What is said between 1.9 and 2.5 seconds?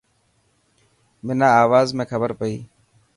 ۾ کبر